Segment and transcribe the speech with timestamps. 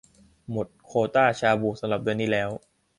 [0.51, 2.49] หมดโควตาชาบูสำหรับเดือนนี้แล้ว